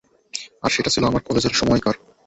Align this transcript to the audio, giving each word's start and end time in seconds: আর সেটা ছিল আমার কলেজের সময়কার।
আর 0.63 0.69
সেটা 0.69 0.89
ছিল 0.89 1.03
আমার 1.05 1.25
কলেজের 1.27 1.53
সময়কার। 1.53 1.95